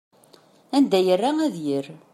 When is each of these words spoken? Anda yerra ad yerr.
Anda 0.77 0.99
yerra 1.07 1.31
ad 1.45 1.55
yerr. 1.65 1.87